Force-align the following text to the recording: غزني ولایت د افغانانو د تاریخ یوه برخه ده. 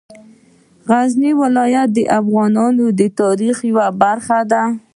غزني 0.89 1.31
ولایت 1.41 1.89
د 1.93 1.99
افغانانو 2.19 2.85
د 2.99 3.01
تاریخ 3.19 3.55
یوه 3.71 3.85
برخه 4.01 4.39
ده. 4.51 4.63